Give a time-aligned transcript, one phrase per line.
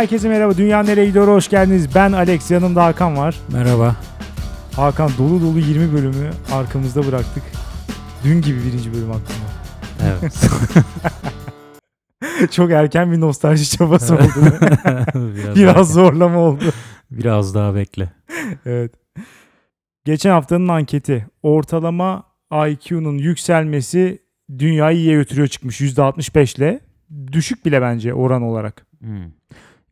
[0.00, 0.56] herkese merhaba.
[0.56, 1.28] Dünya nereye gidiyor?
[1.28, 1.94] Hoş geldiniz.
[1.94, 3.40] Ben Alex, yanımda Hakan var.
[3.52, 3.96] Merhaba.
[4.76, 7.42] Hakan dolu dolu 20 bölümü arkamızda bıraktık.
[8.24, 9.50] Dün gibi birinci bölüm aklımda.
[10.04, 10.50] Evet.
[12.52, 14.22] Çok erken bir nostalji çabası oldu.
[15.14, 16.64] biraz, Biraz zorlama oldu.
[17.10, 18.12] biraz daha bekle.
[18.66, 18.92] Evet.
[20.04, 21.26] Geçen haftanın anketi.
[21.42, 24.22] Ortalama IQ'nun yükselmesi
[24.58, 26.80] dünyayı iyiye götürüyor çıkmış %65 ile.
[27.32, 28.86] Düşük bile bence oran olarak.
[29.00, 29.39] Hmm.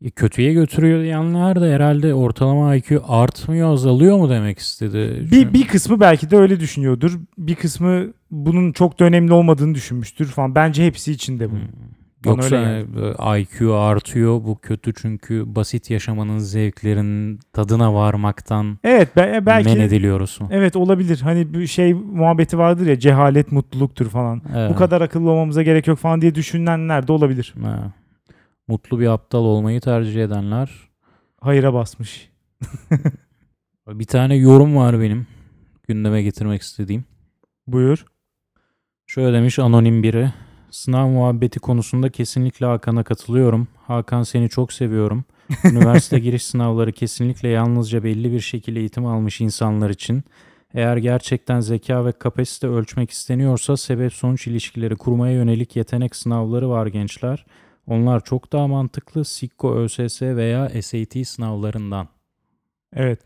[0.05, 5.27] E, kötüye götürüyor diyenler de herhalde ortalama IQ artmıyor azalıyor mu demek istedi?
[5.31, 7.19] Bir, bir kısmı belki de öyle düşünüyordur.
[7.37, 10.55] Bir kısmı bunun çok da önemli olmadığını düşünmüştür falan.
[10.55, 11.55] Bence hepsi içinde bu.
[11.55, 11.61] Hmm.
[12.25, 12.85] Bana Yoksa öyle
[13.37, 19.79] e, IQ artıyor bu kötü çünkü basit yaşamanın zevklerinin tadına varmaktan Evet be- belki men
[19.79, 21.19] ediliyoruz evet olabilir.
[21.23, 24.41] Hani bir şey muhabbeti vardır ya cehalet mutluluktur falan.
[24.55, 24.71] Evet.
[24.71, 27.53] Bu kadar akıllı olmamıza gerek yok falan diye düşünenler de olabilir.
[27.61, 27.91] Ha.
[28.69, 30.89] Mutlu bir aptal olmayı tercih edenler.
[31.41, 32.29] Hayıra basmış.
[33.87, 35.27] Bir tane yorum var benim
[35.87, 37.05] gündeme getirmek istediğim.
[37.67, 38.05] Buyur.
[39.07, 40.33] Şöyle demiş anonim biri.
[40.71, 43.67] Sınav muhabbeti konusunda kesinlikle Hakan'a katılıyorum.
[43.87, 45.25] Hakan seni çok seviyorum.
[45.63, 50.23] Üniversite giriş sınavları kesinlikle yalnızca belli bir şekilde eğitim almış insanlar için.
[50.73, 56.87] Eğer gerçekten zeka ve kapasite ölçmek isteniyorsa sebep sonuç ilişkileri kurmaya yönelik yetenek sınavları var
[56.87, 57.45] gençler.
[57.89, 62.07] Onlar çok daha mantıklı Sikko ÖSS veya SAT sınavlarından.
[62.95, 63.19] Evet.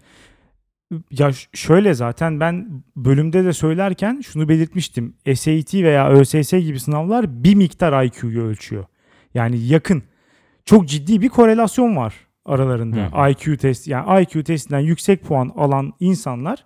[1.12, 5.16] Ya şöyle zaten ben bölümde de söylerken şunu belirtmiştim.
[5.36, 8.86] SAT veya ÖSS gibi sınavlar bir miktar IQ'yu ölçüyor.
[9.34, 10.04] Yani yakın.
[10.66, 12.14] Çok ciddi bir korelasyon var
[12.46, 13.26] aralarında.
[13.26, 13.32] Hı.
[13.32, 16.64] IQ test yani IQ testinden yüksek puan alan insanlar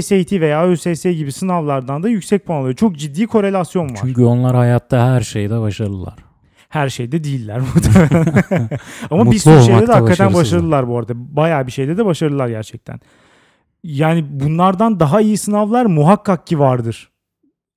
[0.00, 2.74] SAT veya ÖSS gibi sınavlardan da yüksek puan alıyor.
[2.74, 3.98] Çok ciddi korelasyon var.
[4.00, 6.25] Çünkü onlar hayatta her şeyde başarılılar.
[6.76, 7.56] Her şeyde değiller.
[9.10, 11.12] Ama bir Mutlu sürü şeyde de hakikaten başarılılar bu arada.
[11.16, 13.00] Bayağı bir şeyde de başarılılar gerçekten.
[13.84, 17.10] Yani bunlardan daha iyi sınavlar muhakkak ki vardır.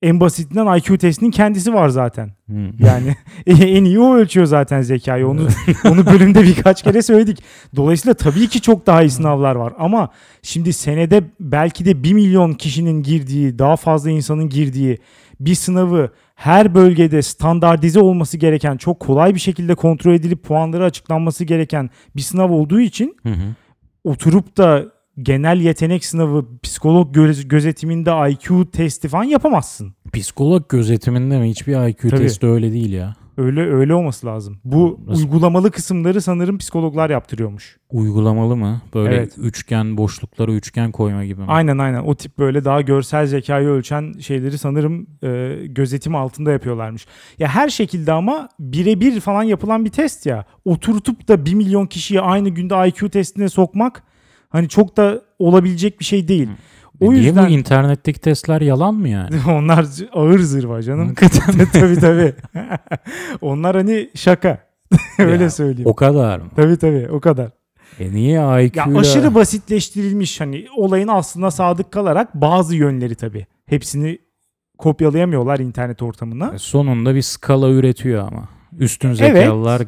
[0.01, 2.31] En basitinden IQ testinin kendisi var zaten.
[2.45, 2.79] Hmm.
[2.79, 3.15] Yani
[3.47, 5.27] en iyi o ölçüyor zaten zekayı.
[5.27, 5.47] Onu
[5.85, 7.43] onu bölümde birkaç kere söyledik.
[7.75, 9.73] Dolayısıyla tabii ki çok daha iyi sınavlar var.
[9.77, 10.09] Ama
[10.41, 14.97] şimdi senede belki de 1 milyon kişinin girdiği, daha fazla insanın girdiği
[15.39, 21.43] bir sınavı her bölgede standartize olması gereken, çok kolay bir şekilde kontrol edilip puanları açıklanması
[21.43, 23.55] gereken bir sınav olduğu için Hı hı.
[24.03, 24.85] oturup da
[25.21, 29.93] genel yetenek sınavı, psikolog göz- gözetiminde IQ testi falan yapamazsın.
[30.13, 31.49] Psikolog gözetiminde mi?
[31.49, 32.21] Hiçbir IQ Tabii.
[32.21, 33.15] testi öyle değil ya.
[33.39, 34.59] Öyle öyle olması lazım.
[34.63, 35.23] Bu Nasıl?
[35.23, 37.77] uygulamalı kısımları sanırım psikologlar yaptırıyormuş.
[37.91, 38.81] Uygulamalı mı?
[38.93, 39.33] Böyle Evet.
[39.37, 41.47] üçgen boşluklara üçgen koyma gibi mi?
[41.47, 42.01] Aynen aynen.
[42.03, 47.05] O tip böyle daha görsel zekayı ölçen şeyleri sanırım e, gözetim altında yapıyorlarmış.
[47.37, 50.45] Ya her şekilde ama birebir falan yapılan bir test ya.
[50.65, 54.03] Oturtup da 1 milyon kişiyi aynı günde IQ testine sokmak
[54.49, 56.47] hani çok da olabilecek bir şey değil.
[56.47, 56.51] Hı.
[57.01, 59.35] O E niye yüzden bu internetteki testler yalan mı yani?
[59.47, 61.07] onlar ağır zırva canım.
[61.07, 61.67] Hakikaten.
[61.73, 62.33] tabii tabii.
[63.41, 64.69] onlar hani şaka.
[65.19, 65.89] Öyle Ya, söyleyeyim.
[65.89, 66.49] o kadar mı?
[66.55, 67.49] Tabii tabii o kadar.
[67.99, 73.45] E niye IQ Ya aşırı basitleştirilmiş hani olayın aslına sadık kalarak bazı yönleri tabii.
[73.65, 74.19] Hepsini
[74.77, 76.57] kopyalayamıyorlar internet ortamına.
[76.59, 78.49] sonunda bir skala üretiyor ama.
[78.79, 79.81] Üstün zekalılar,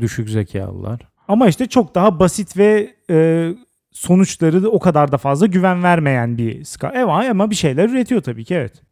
[0.00, 1.00] düşük zekalılar.
[1.28, 3.48] Ama işte çok daha basit ve e,
[3.98, 6.92] sonuçları da o kadar da fazla güven vermeyen bir skala.
[6.94, 8.82] Evet ama bir şeyler üretiyor tabii ki evet.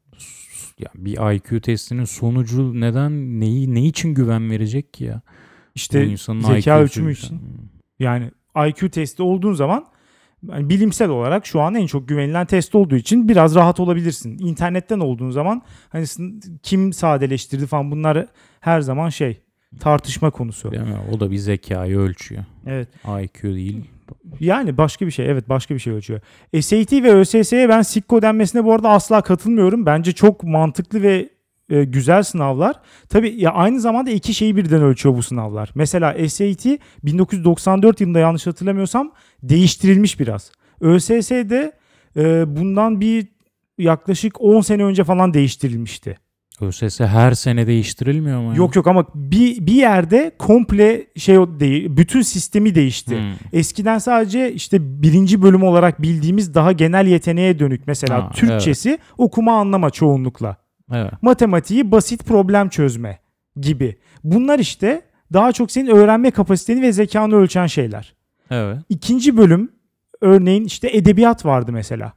[0.79, 5.23] Ya bir IQ testinin sonucu neden neyi ne için güven verecek ki ya?
[5.75, 7.27] İşte insanın zeka IQ'su ölçümü yüzden.
[7.27, 7.41] için.
[7.99, 8.31] Yani
[8.69, 9.87] IQ testi olduğun zaman
[10.49, 14.39] yani bilimsel olarak şu an en çok güvenilen test olduğu için biraz rahat olabilirsin.
[14.39, 16.07] İnternetten olduğun zaman hani
[16.63, 18.27] kim sadeleştirdi falan bunlar
[18.61, 19.41] her zaman şey
[19.81, 20.71] tartışma konusu.
[20.71, 20.97] Mi?
[21.13, 22.45] O da bir zekayı ölçüyor.
[22.67, 22.89] Evet.
[23.07, 23.85] IQ değil.
[24.41, 25.31] Yani başka bir şey.
[25.31, 26.21] Evet başka bir şey ölçüyor.
[26.61, 29.87] SAT ve ÖSS'ye ben Sikko denmesine bu arada asla katılmıyorum.
[29.87, 31.29] Bence çok mantıklı ve
[31.71, 32.77] e, güzel sınavlar.
[33.09, 35.71] Tabii ya aynı zamanda iki şeyi birden ölçüyor bu sınavlar.
[35.75, 36.67] Mesela SAT
[37.05, 40.53] 1994 yılında yanlış hatırlamıyorsam değiştirilmiş biraz.
[40.81, 41.73] ÖSS de
[42.17, 43.27] e, bundan bir
[43.79, 46.19] yaklaşık 10 sene önce falan değiştirilmişti.
[46.61, 48.57] ÖSS her sene değiştirilmiyor mu?
[48.57, 53.19] Yok yok ama bir bir yerde komple şey değil, bütün sistemi değişti.
[53.19, 53.35] Hmm.
[53.53, 59.61] Eskiden sadece işte birinci bölüm olarak bildiğimiz daha genel yeteneğe dönük mesela Ha, Türkçesi okuma
[59.61, 60.57] anlama çoğunlukla.
[60.93, 61.13] Evet.
[61.23, 63.19] Matematiği basit problem çözme
[63.61, 63.97] gibi.
[64.25, 68.15] Bunlar işte daha çok senin öğrenme kapasiteni ve zekanı ölçen şeyler.
[68.51, 68.79] Evet.
[68.89, 69.73] İkinci bölüm
[70.21, 72.13] örneğin işte edebiyat vardı mesela.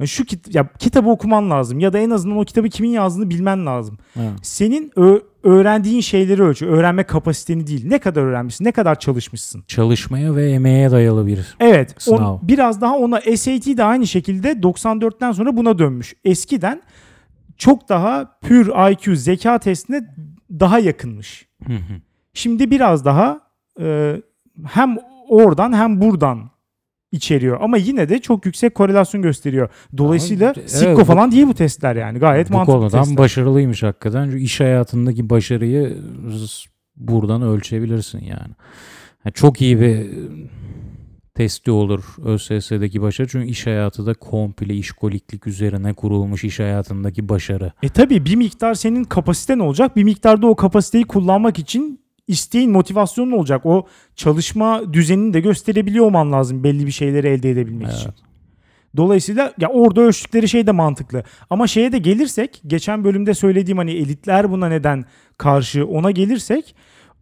[0.00, 3.30] Yani şu kit ya kitabı okuman lazım ya da en azından o kitabı kimin yazdığını
[3.30, 3.98] bilmen lazım.
[4.16, 4.30] Evet.
[4.42, 6.72] Senin ö- öğrendiğin şeyleri ölçüyor.
[6.72, 7.86] Öğrenme kapasiteni değil.
[7.88, 9.64] Ne kadar öğrenmişsin, ne kadar çalışmışsın.
[9.66, 11.94] Çalışmaya ve emeğe dayalı bir Evet.
[12.08, 12.38] on- Sınav.
[12.42, 16.14] biraz daha ona SAT de aynı şekilde 94'ten sonra buna dönmüş.
[16.24, 16.82] Eskiden
[17.56, 20.14] çok daha pür IQ zeka testine
[20.50, 21.46] daha yakınmış.
[21.66, 22.00] Hı hı.
[22.34, 23.40] Şimdi biraz daha
[23.80, 24.16] e,
[24.66, 24.96] hem
[25.28, 26.50] oradan hem buradan
[27.12, 27.58] içeriyor.
[27.60, 29.68] Ama yine de çok yüksek korelasyon gösteriyor.
[29.96, 32.18] Dolayısıyla evet, Sikko bu- falan değil bu testler yani.
[32.18, 33.18] Gayet Bu mantıklı konudan testler.
[33.18, 34.24] başarılıymış hakikaten.
[34.24, 35.98] Çünkü iş hayatındaki başarıyı
[36.96, 38.52] buradan ölçebilirsin yani.
[39.34, 40.06] Çok iyi bir
[41.34, 43.28] testi olur ÖSS'deki başarı.
[43.28, 47.72] Çünkü iş hayatı da komple işkoliklik üzerine kurulmuş iş hayatındaki başarı.
[47.82, 49.96] E tabii bir miktar senin kapasiten olacak.
[49.96, 53.66] Bir miktar da o kapasiteyi kullanmak için isteğin, motivasyonun olacak.
[53.66, 53.86] O
[54.16, 58.04] çalışma düzenini de gösterebiliyor olman lazım belli bir şeyleri elde edebilmek için.
[58.04, 58.32] Evet.
[58.96, 61.22] Dolayısıyla ya orada ölçtükleri şey de mantıklı.
[61.50, 65.04] Ama şeye de gelirsek, geçen bölümde söylediğim hani elitler buna neden
[65.38, 66.74] karşı ona gelirsek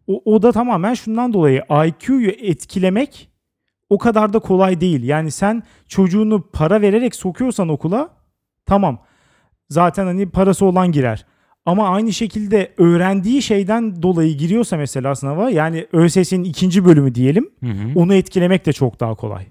[0.07, 3.31] o, o da tamamen şundan dolayı IQ'yu etkilemek
[3.91, 5.03] o kadar da kolay değil.
[5.03, 8.11] Yani sen çocuğunu para vererek sokuyorsan okula
[8.67, 8.99] tamam.
[9.69, 11.27] Zaten hani parası olan girer.
[11.67, 17.71] Ama aynı şekilde öğrendiği şeyden dolayı giriyorsa mesela sınava yani ÖSS'nin ikinci bölümü diyelim Hı
[17.71, 17.93] hı.
[17.95, 19.47] onu etkilemek de çok daha kolay.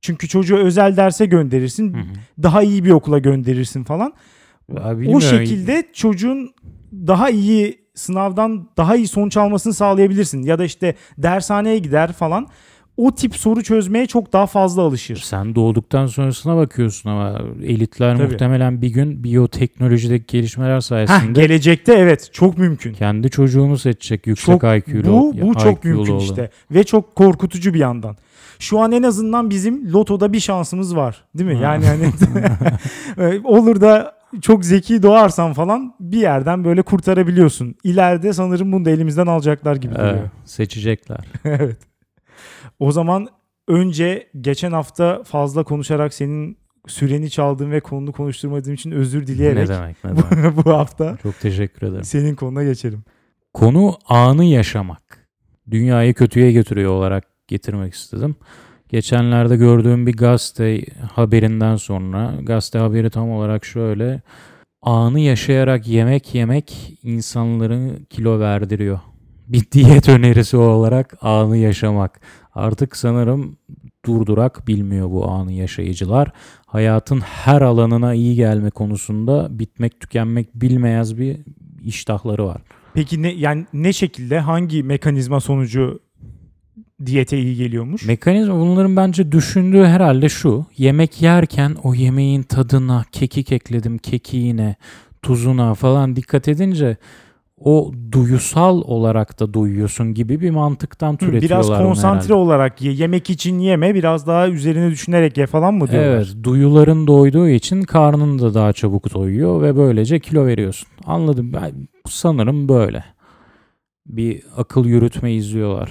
[0.00, 2.04] Çünkü çocuğu özel derse gönderirsin, Hı hı.
[2.42, 4.12] daha iyi bir okula gönderirsin falan.
[4.74, 6.54] Ya O şekilde çocuğun
[6.92, 10.42] daha iyi sınavdan daha iyi sonuç almasını sağlayabilirsin.
[10.42, 12.48] Ya da işte dershaneye gider falan.
[12.96, 15.16] O tip soru çözmeye çok daha fazla alışır.
[15.16, 18.26] Sen doğduktan sonrasına bakıyorsun ama elitler Tabii.
[18.32, 22.92] muhtemelen bir gün biyoteknolojideki gelişmeler Heh, sayesinde gelecekte evet çok mümkün.
[22.92, 25.04] kendi çocuğunu seçecek yüksek Çok, IQ'lu.
[25.12, 26.20] bu bu çok IQ'lu mümkün olan.
[26.22, 28.16] işte ve çok korkutucu bir yandan.
[28.58, 31.56] Şu an en azından bizim lotoda bir şansımız var, değil mi?
[31.56, 31.62] Ha.
[31.62, 32.04] Yani hani
[33.34, 37.74] e, olur da çok zeki doğarsan falan bir yerden böyle kurtarabiliyorsun.
[37.84, 40.30] İleride sanırım bunu da elimizden alacaklar gibi Evet, duruyor.
[40.44, 41.18] seçecekler.
[41.44, 41.76] evet.
[42.82, 43.28] O zaman
[43.68, 46.56] önce geçen hafta fazla konuşarak senin
[46.86, 50.56] süreni çaldığım ve konunu konuşturmadığım için özür dileyerek Ne demek ne demek.
[50.64, 52.04] bu hafta Çok teşekkür ederim.
[52.04, 53.04] senin konuna geçelim.
[53.54, 55.28] Konu anı yaşamak.
[55.70, 58.36] Dünyayı kötüye götürüyor olarak getirmek istedim.
[58.88, 64.22] Geçenlerde gördüğüm bir gazete haberinden sonra gazete haberi tam olarak şöyle
[64.82, 69.00] anı yaşayarak yemek yemek insanların kilo verdiriyor.
[69.48, 72.20] Bir diyet önerisi olarak anı yaşamak.
[72.54, 73.56] Artık sanırım
[74.04, 76.32] durdurak bilmiyor bu anı yaşayıcılar.
[76.66, 81.36] Hayatın her alanına iyi gelme konusunda bitmek tükenmek bilmeyez bir
[81.84, 82.62] iştahları var.
[82.94, 86.00] Peki ne yani ne şekilde hangi mekanizma sonucu
[87.06, 88.06] diyete iyi geliyormuş?
[88.06, 90.66] Mekanizma bunların bence düşündüğü herhalde şu.
[90.76, 94.76] Yemek yerken o yemeğin tadına kekik ekledim kekiğine,
[95.22, 96.96] tuzuna falan dikkat edince
[97.64, 102.92] o duyusal olarak da duyuyorsun gibi bir mantıktan türetiyorlar biraz konsantre olarak ye.
[102.92, 106.10] Yemek için yeme, biraz daha üzerine düşünerek ye falan mı diyorlar?
[106.10, 110.88] Evet, duyuların doyduğu için karnın da daha çabuk doyuyor ve böylece kilo veriyorsun.
[111.06, 111.52] Anladım.
[111.52, 113.04] Ben sanırım böyle.
[114.06, 115.90] Bir akıl yürütme izliyorlar.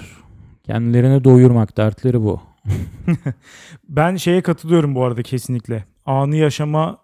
[0.66, 2.40] Kendilerini doyurmak dertleri bu.
[3.88, 5.84] Ben şeye katılıyorum bu arada kesinlikle.
[6.06, 6.98] Anı yaşama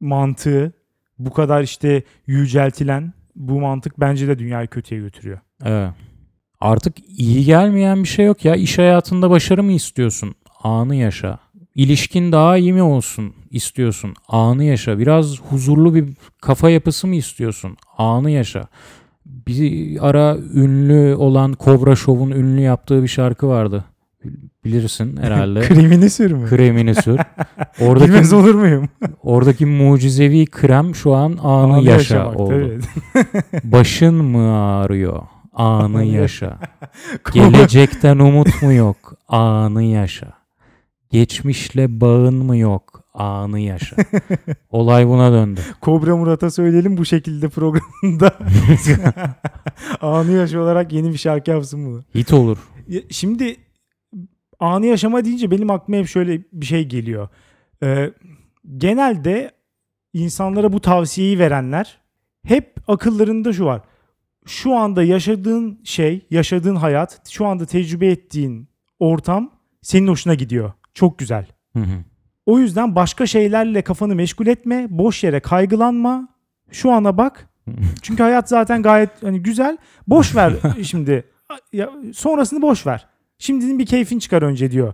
[0.00, 0.72] mantığı
[1.18, 5.38] bu kadar işte yüceltilen bu mantık bence de dünyayı kötüye götürüyor.
[5.64, 5.90] Evet.
[6.60, 8.56] Artık iyi gelmeyen bir şey yok ya.
[8.56, 10.34] İş hayatında başarı mı istiyorsun?
[10.62, 11.38] Anı yaşa.
[11.74, 14.14] İlişkin daha iyi mi olsun istiyorsun?
[14.28, 14.98] Anı yaşa.
[14.98, 16.08] Biraz huzurlu bir
[16.42, 17.76] kafa yapısı mı istiyorsun?
[17.98, 18.68] Anı yaşa.
[19.26, 23.84] Bir ara ünlü olan Kobra Show'un ünlü yaptığı bir şarkı vardı.
[24.64, 25.60] Bilirsin herhalde.
[25.60, 26.48] Kremini sür mü?
[26.48, 27.20] Kremini sür.
[27.80, 28.88] Oradaki, Bilmez olur muyum?
[29.22, 32.50] oradaki mucizevi krem şu an anı, Anı yaşa yaşamak, oldu.
[32.54, 32.80] tabii.
[33.72, 35.22] Başın mı ağrıyor?
[35.52, 36.58] Anı yaşa.
[37.32, 39.14] Gelecekten umut mu yok?
[39.28, 40.32] Anı yaşa.
[41.10, 43.04] Geçmişle bağın mı yok?
[43.14, 43.96] Anı yaşa.
[44.70, 45.60] Olay buna döndü.
[45.80, 48.38] Kobra Murat'a söyleyelim bu şekilde programında
[50.00, 52.04] anı yaşı olarak yeni bir şarkı yapsın bunu.
[52.14, 52.58] Hit olur.
[53.10, 53.56] Şimdi
[54.60, 57.28] anı yaşama deyince benim aklıma hep şöyle bir şey geliyor.
[57.82, 58.10] Ee,
[58.76, 59.50] genelde
[60.12, 61.98] insanlara bu tavsiyeyi verenler
[62.46, 63.80] hep akıllarında şu var.
[64.46, 69.50] Şu anda yaşadığın şey, yaşadığın hayat, şu anda tecrübe ettiğin ortam
[69.82, 70.72] senin hoşuna gidiyor.
[70.94, 71.46] Çok güzel.
[71.72, 72.04] Hı hı.
[72.46, 76.28] O yüzden başka şeylerle kafanı meşgul etme, boş yere kaygılanma.
[76.70, 77.48] Şu ana bak.
[78.02, 79.78] Çünkü hayat zaten gayet hani güzel.
[80.06, 81.24] Boş ver şimdi.
[81.72, 83.06] Ya, sonrasını boş ver.
[83.42, 84.92] Şimdinin bir keyfin çıkar önce diyor.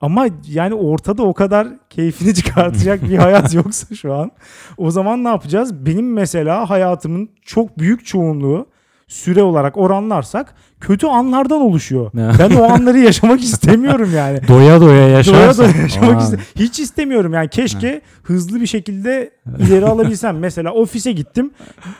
[0.00, 4.30] Ama yani ortada o kadar keyfini çıkartacak bir hayat yoksa şu an.
[4.76, 5.86] O zaman ne yapacağız?
[5.86, 8.66] Benim mesela hayatımın çok büyük çoğunluğu
[9.08, 12.10] süre olarak oranlarsak kötü anlardan oluşuyor.
[12.14, 14.40] Ben o anları yaşamak istemiyorum yani.
[14.48, 15.72] Doya doya Doya yaşarsan.
[15.72, 20.38] doya yaşamak Aa, iste- Hiç istemiyorum yani keşke hızlı bir şekilde ileri alabilsem.
[20.38, 21.50] Mesela ofise gittim.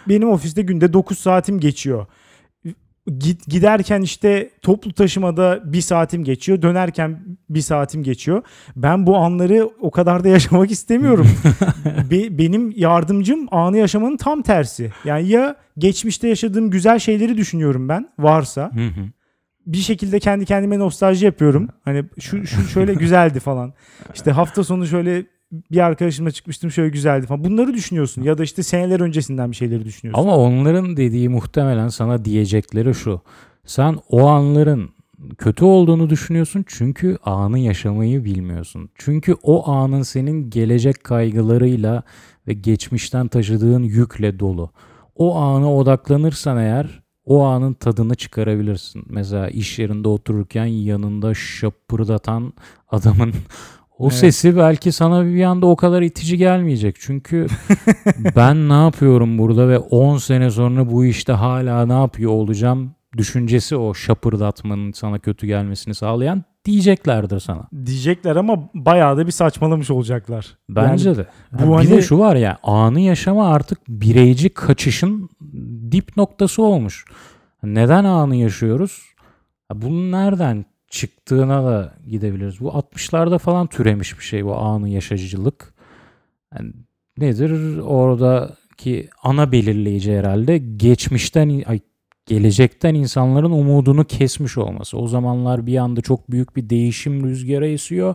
[0.09, 2.07] Benim ofiste günde 9 saatim geçiyor.
[3.19, 6.63] Git, giderken işte toplu taşımada bir saatim geçiyor.
[6.63, 8.43] Dönerken bir saatim geçiyor.
[8.77, 11.29] Ben bu anları o kadar da yaşamak istemiyorum.
[12.11, 14.93] Be- benim yardımcım anı yaşamanın tam tersi.
[15.05, 18.71] Yani ya geçmişte yaşadığım güzel şeyleri düşünüyorum ben varsa
[19.67, 21.69] bir şekilde kendi kendime nostalji yapıyorum.
[21.85, 23.73] Hani şu, şu şöyle güzeldi falan.
[24.15, 25.27] İşte hafta sonu şöyle
[25.71, 27.45] bir arkadaşımla çıkmıştım şöyle güzeldi falan.
[27.45, 30.23] Bunları düşünüyorsun ya da işte seneler öncesinden bir şeyleri düşünüyorsun.
[30.23, 33.21] Ama onların dediği muhtemelen sana diyecekleri şu.
[33.65, 34.91] Sen o anların
[35.39, 38.91] kötü olduğunu düşünüyorsun çünkü anı yaşamayı bilmiyorsun.
[38.95, 42.03] Çünkü o anın senin gelecek kaygılarıyla
[42.49, 44.71] ve geçmişten taşıdığın yükle dolu.
[45.15, 49.03] O ana odaklanırsan eğer o anın tadını çıkarabilirsin.
[49.09, 52.53] Mesela iş yerinde otururken yanında şapırdatan
[52.89, 53.33] adamın
[53.99, 54.15] o Evet.
[54.15, 56.97] sesi belki sana bir anda o kadar itici gelmeyecek.
[57.01, 57.47] Çünkü
[58.37, 63.77] ben ne yapıyorum burada ve 10 sene sonra bu işte hala ne yapıyor olacağım düşüncesi
[63.77, 67.69] o şapırdatmanın sana kötü gelmesini sağlayan diyeceklerdir sana.
[67.87, 70.59] Diyecekler ama bayağı da bir saçmalamış olacaklar.
[70.69, 71.27] Bence Yani de.
[71.53, 75.29] bu bir hani- de şu var ya anı yaşama artık bireyci kaçışın
[75.93, 77.05] dip noktası olmuş.
[77.63, 79.03] Neden anı yaşıyoruz?
[79.73, 82.61] Ya Bunun nereden çıktığına da gidebiliriz.
[82.61, 85.75] Bu 60'larda falan türemiş bir şey bu anı yaşacılık.
[86.55, 86.73] Yani
[87.19, 87.79] nedir?
[87.79, 91.81] Oradaki ana belirleyici herhalde geçmişten ay,
[92.27, 94.99] gelecekten insanların umudunu kesmiş olması.
[94.99, 98.15] O zamanlar bir anda çok büyük bir değişim rüzgarı esiyor.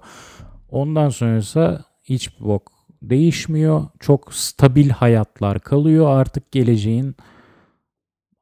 [0.69, 2.71] Ondan sonrası hiç bok
[3.01, 3.87] değişmiyor.
[3.99, 6.09] Çok stabil hayatlar kalıyor.
[6.09, 7.15] Artık geleceğin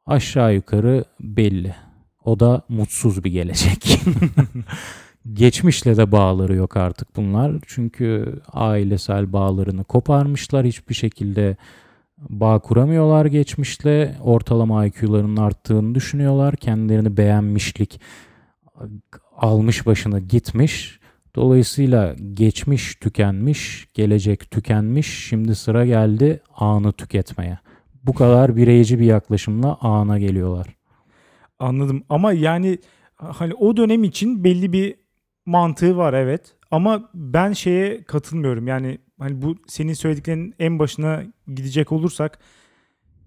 [0.06, 1.87] aşağı yukarı belli.
[2.28, 4.00] O da mutsuz bir gelecek.
[5.34, 7.56] Geçmişle de bağları yok artık bunlar.
[7.68, 10.66] Çünkü ailesel bağlarını koparmışlar.
[10.66, 11.58] Hiçbir şekilde
[12.18, 14.16] bağ kuramıyorlar geçmişle.
[14.24, 16.56] Ortalama IQ'larının arttığını düşünüyorlar.
[16.56, 18.02] Kendilerini beğenmişlik
[19.38, 21.00] almış başına gitmiş.
[21.36, 25.28] Dolayısıyla geçmiş tükenmiş, gelecek tükenmiş.
[25.30, 27.60] Şimdi sıra geldi anı tüketmeye.
[28.04, 30.77] Bu kadar bireyci bir yaklaşımla ana geliyorlar.
[31.60, 32.78] Anladım ama yani
[33.16, 34.96] hani o dönem için belli bir
[35.46, 36.56] mantığı var evet.
[36.72, 38.68] Ama ben şeye katılmıyorum.
[38.68, 42.40] Yani hani bu senin söylediklerinin en başına gidecek olursak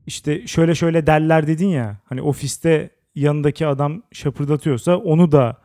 [0.06, 1.98] işte şöyle şöyle derler dedin ya.
[2.04, 5.56] Hani ofiste yanındaki adam şapırdatıyorsa onu da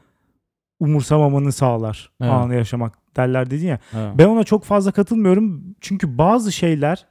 [0.79, 2.31] umursamamanı sağlar Evet.
[2.31, 3.79] anı yaşamak derler dedin ya.
[3.91, 4.13] Ha.
[4.17, 5.75] Ben ona çok fazla katılmıyorum.
[5.81, 7.05] Çünkü bazı şeyler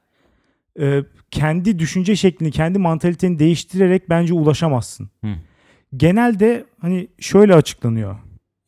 [0.81, 5.11] e, kendi düşünce şeklini, kendi mantaliteni değiştirerek bence ulaşamazsın.
[5.25, 5.35] Hı.
[5.97, 8.17] Genelde hani şöyle açıklanıyor.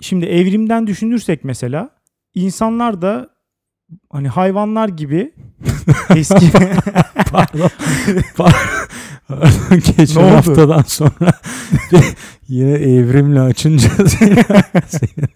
[0.00, 1.90] Şimdi evrimden düşünürsek mesela
[2.34, 3.30] insanlar da
[4.10, 5.32] hani hayvanlar gibi
[6.16, 6.52] eski
[7.30, 7.70] Pardon.
[8.36, 8.86] Pardon.
[9.96, 11.32] Geçen haftadan sonra
[12.48, 14.42] yine evrimle açınca senin,
[14.88, 15.28] senin,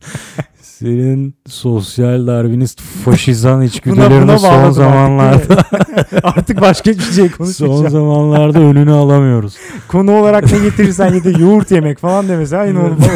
[0.63, 7.89] senin sosyal darwinist faşizan içgüdülerini buna son zamanlarda artık, artık başka hiçbir şey son konuşmayacağım.
[7.89, 9.57] zamanlarda önünü alamıyoruz.
[9.89, 12.97] Konu olarak ne getirirsen de yoğurt yemek falan de mesela aynı onu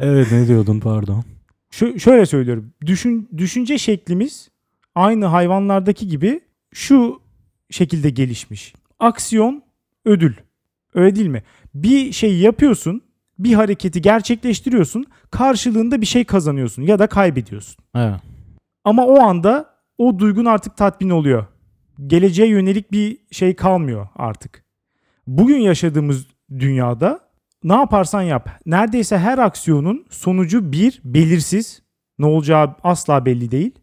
[0.00, 1.24] Evet ne diyordun pardon.
[1.70, 2.72] Şu, şöyle söylüyorum.
[2.86, 4.48] Düşün, düşünce şeklimiz
[4.94, 6.40] aynı hayvanlardaki gibi
[6.74, 7.20] şu
[7.70, 8.74] şekilde gelişmiş.
[8.98, 9.62] Aksiyon,
[10.04, 10.32] ödül.
[10.94, 11.42] Öyle değil mi?
[11.74, 13.02] Bir şey yapıyorsun,
[13.38, 17.76] bir hareketi gerçekleştiriyorsun, karşılığında bir şey kazanıyorsun ya da kaybediyorsun.
[17.94, 18.20] Evet.
[18.84, 21.46] Ama o anda o duygun artık tatmin oluyor.
[22.06, 24.64] Geleceğe yönelik bir şey kalmıyor artık.
[25.26, 26.26] Bugün yaşadığımız
[26.58, 27.20] dünyada
[27.64, 28.60] ne yaparsan yap.
[28.66, 31.82] Neredeyse her aksiyonun sonucu bir belirsiz.
[32.18, 33.74] Ne olacağı asla belli değil.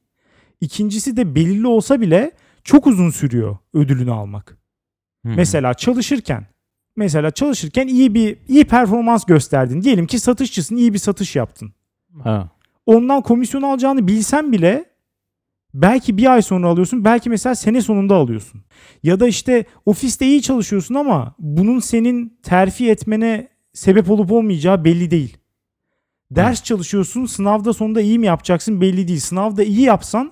[0.62, 2.32] İkincisi de belirli olsa bile
[2.64, 4.58] çok uzun sürüyor ödülünü almak.
[5.26, 5.30] Hı.
[5.36, 6.48] Mesela çalışırken
[6.96, 9.82] mesela çalışırken iyi bir iyi performans gösterdin.
[9.82, 11.74] Diyelim ki satışçısın, iyi bir satış yaptın
[12.24, 12.50] Ha.
[12.86, 14.86] ondan komisyon alacağını bilsen bile
[15.74, 17.06] belki bir ay sonra alıyorsun.
[17.06, 18.62] Belki mesela sene sonunda alıyorsun.
[19.04, 25.12] Ya da işte ofiste iyi çalışıyorsun ama bunun senin terfi etmene sebep olup olmayacağı belli
[25.12, 25.38] değil.
[26.32, 29.20] Ders çalışıyorsun sınavda sonunda iyi mi yapacaksın belli değil.
[29.20, 30.32] Sınavda iyi yapsan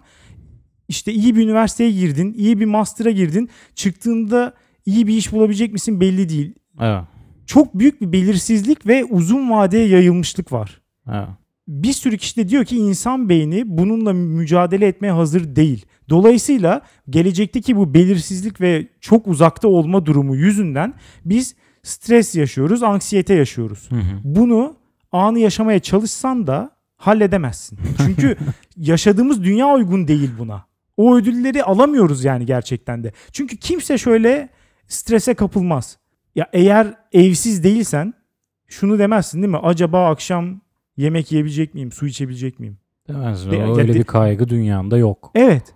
[0.88, 3.50] işte iyi bir üniversiteye girdin, iyi bir master'a girdin.
[3.76, 4.54] Çıktığında
[4.86, 6.54] iyi bir iş bulabilecek misin belli değil.
[6.82, 7.04] Evet.
[7.46, 10.82] Çok büyük bir belirsizlik ve uzun vadeye yayılmışlık var.
[11.12, 11.28] Evet.
[11.68, 15.86] bir sürü kişi de diyor ki insan beyni bununla mücadele etmeye hazır değil.
[16.10, 20.94] Dolayısıyla gelecekteki bu belirsizlik ve çok uzakta olma durumu yüzünden
[21.26, 23.92] biz stres yaşıyoruz, anksiyete yaşıyoruz.
[23.92, 24.20] Hı hı.
[24.24, 24.76] Bunu
[25.12, 27.80] anı yaşamaya çalışsan da halledemezsin.
[27.98, 28.38] Çünkü
[28.78, 30.66] yaşadığımız dünya uygun değil buna.
[30.98, 33.14] O ödülleri alamıyoruz yani gerçekten de.
[33.32, 34.50] Çünkü kimse şöyle
[34.88, 35.98] strese kapılmaz.
[36.36, 38.14] Ya eğer evsiz değilsen
[38.68, 39.58] şunu demezsin değil mi?
[39.64, 40.62] Acaba akşam
[40.98, 41.92] yemek yiyebilecek miyim?
[41.92, 42.78] Su içebilecek miyim?
[43.08, 43.52] Demezsin.
[43.52, 45.32] De- Öyle de- bir kaygı dünyanda yok.
[45.36, 45.76] Evet.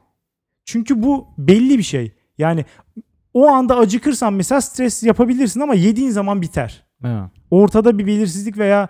[0.66, 2.12] Çünkü bu belli bir şey.
[2.38, 2.66] Yani
[3.34, 6.84] o anda acıkırsan mesela stres yapabilirsin ama yediğin zaman biter.
[7.06, 7.24] Evet.
[7.52, 8.88] Ortada bir belirsizlik veya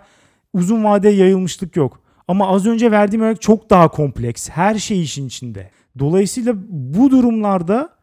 [0.52, 2.00] uzun vadeye yayılmışlık yok.
[2.28, 4.48] Ama az önce verdiğim örnek çok daha kompleks.
[4.50, 5.70] Her şey işin içinde.
[5.98, 7.97] Dolayısıyla bu durumlarda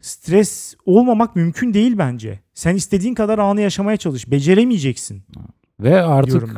[0.00, 2.40] stres olmamak mümkün değil bence.
[2.54, 4.30] Sen istediğin kadar anı yaşamaya çalış.
[4.30, 5.22] Beceremeyeceksin.
[5.80, 6.48] Ve artık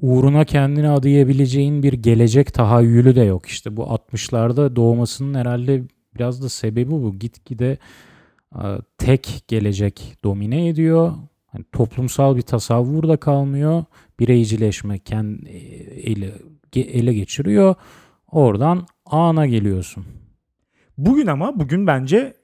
[0.00, 3.46] uğruna kendini adayabileceğin bir gelecek tahayyülü de yok.
[3.46, 5.82] İşte bu 60'larda doğmasının herhalde
[6.14, 7.18] biraz da sebebi bu.
[7.18, 7.78] Gitgide
[8.54, 8.64] e,
[8.98, 11.12] tek gelecek domine ediyor.
[11.46, 13.84] Hani toplumsal bir tasavvur da kalmıyor.
[14.20, 15.48] Bireycileşme kendi
[16.04, 16.32] ele,
[16.72, 17.74] ge- ele geçiriyor.
[18.30, 20.04] Oradan ana geliyorsun.
[20.98, 22.34] Bugün ama bugün bence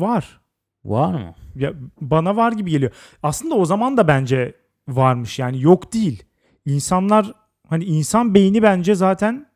[0.00, 0.40] var.
[0.84, 1.34] Var mı?
[1.56, 2.92] Ya bana var gibi geliyor.
[3.22, 4.54] Aslında o zaman da bence
[4.88, 6.22] varmış yani yok değil.
[6.66, 7.32] İnsanlar
[7.68, 9.46] hani insan beyni bence zaten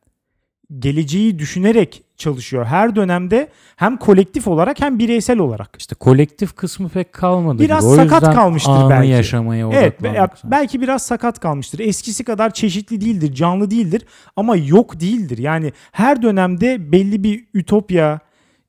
[0.78, 2.64] geleceği düşünerek çalışıyor.
[2.64, 5.76] Her dönemde hem kolektif olarak hem bireysel olarak.
[5.78, 7.62] İşte kolektif kısmı pek kalmadı.
[7.62, 7.92] Biraz gibi.
[7.92, 9.08] O sakat kalmıştır belki.
[9.08, 10.02] yaşamaya Evet
[10.44, 11.78] belki biraz sakat kalmıştır.
[11.78, 15.38] Eskisi kadar çeşitli değildir, canlı değildir ama yok değildir.
[15.38, 18.20] Yani her dönemde belli bir ütopya,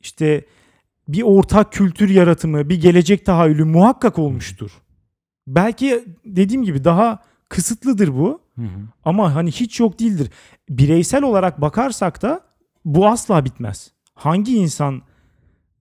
[0.01, 0.45] işte
[1.13, 4.71] bir ortak kültür yaratımı, bir gelecek tahayyülü muhakkak olmuştur.
[5.47, 8.79] Belki dediğim gibi daha kısıtlıdır bu Hı hı.
[9.05, 10.31] ama hani hiç yok değildir.
[10.69, 12.41] Bireysel olarak bakarsak da
[12.85, 13.91] bu asla bitmez.
[14.13, 15.01] Hangi insan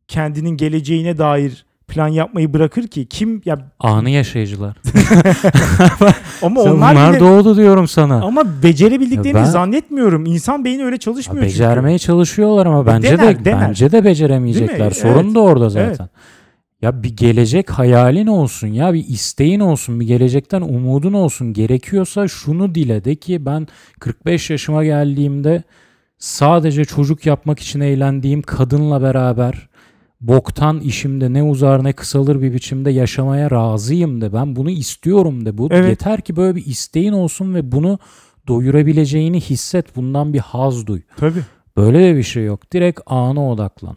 [0.09, 3.07] kendinin geleceğine dair plan yapmayı bırakır ki?
[3.07, 4.77] Kim ya Anı yaşayıcılar.
[6.43, 8.15] ama Sen onlar bunlar bile doğdu diyorum sana.
[8.23, 10.27] ama becerebildiklerini Ya ben- zannetmiyorum.
[10.27, 11.55] İnsan beyni öyle çalışmıyor çünkü.
[11.55, 13.69] Becermeye çalışıyorlar ama bence dener, de dener.
[13.69, 14.91] bence de beceremeyecekler.
[14.91, 15.35] Sorun Evet.
[15.35, 16.09] da orada zaten.
[16.83, 22.75] Ya bir gelecek hayalin olsun ya bir isteğin olsun bir gelecekten umudun olsun gerekiyorsa şunu
[22.75, 23.69] dile de ki ben
[24.01, 25.63] 45 yaşıma geldiğimde
[26.19, 29.68] sadece çocuk yapmak için eğlendiğim kadınla beraber
[30.21, 35.59] boktan işimde ne uzar ne kısalır bir biçimde yaşamaya razıyım de ben bunu istiyorum de
[35.59, 35.89] bu Evet.
[35.89, 37.99] yeter ki böyle bir isteğin olsun ve bunu
[38.49, 41.01] doyurabileceğini hisset bundan bir haz duy.
[41.17, 41.41] Tabii.
[41.77, 42.73] Böyle de bir şey yok.
[42.73, 43.97] Direkt ana odaklan.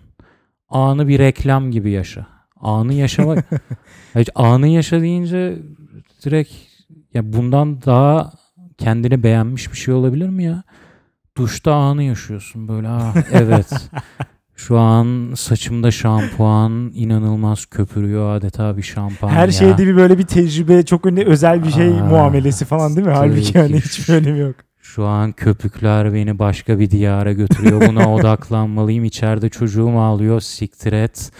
[0.69, 2.27] Anı bir reklam gibi yaşa.
[2.61, 3.35] Anı yaşama.
[4.13, 5.59] Hayır, anı yaşa deyince
[6.25, 6.51] direkt
[7.13, 8.31] ya bundan daha
[8.77, 10.63] kendini beğenmiş bir şey olabilir mi ya?
[11.37, 12.87] Duşta anı yaşıyorsun böyle.
[12.87, 13.69] Ah, evet.
[14.55, 20.83] Şu an saçımda şampuan inanılmaz köpürüyor adeta bir şampuan Her şeyde bir böyle bir tecrübe,
[20.85, 23.13] çok önemli özel bir şey Aa, muamelesi falan değil mi?
[23.13, 23.59] Halbuki ki.
[23.59, 24.55] hani hiçbir önemi yok.
[24.81, 27.87] Şu an köpükler beni başka bir diyara götürüyor.
[27.87, 29.03] Buna odaklanmalıyım.
[29.03, 30.41] İçeride çocuğum ağlıyor.
[30.41, 31.31] Siktir et.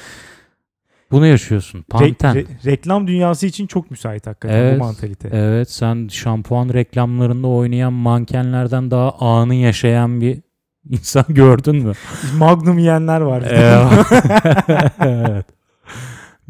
[1.12, 1.80] Bunu yaşıyorsun.
[1.80, 2.36] Re- Panten.
[2.36, 5.30] re- reklam dünyası için çok müsait hakikaten Evet, bu mantalite.
[5.32, 10.38] Evet sen şampuan reklamlarında oynayan mankenlerden daha anı yaşayan bir
[10.90, 11.94] insan gördün mü?
[12.38, 13.42] Magnum yiyenler var.
[15.00, 15.46] evet.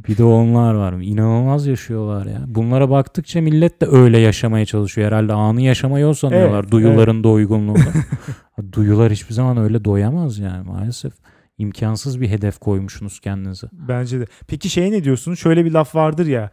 [0.08, 0.94] Bir de onlar var.
[0.94, 2.42] İnanılmaz yaşıyorlar ya.
[2.48, 5.08] Bunlara baktıkça millet de öyle yaşamaya çalışıyor.
[5.08, 6.60] Herhalde anı yaşamayı o sanıyorlar.
[6.60, 7.90] Evet, Duyuların doygunluğunda.
[8.74, 11.14] Duyular hiçbir zaman öyle doyamaz yani maalesef.
[11.58, 13.68] imkansız bir hedef koymuşsunuz kendinize.
[13.74, 14.26] Bence de.
[14.48, 15.34] Peki şey ne diyorsun?
[15.34, 16.52] Şöyle bir laf vardır ya.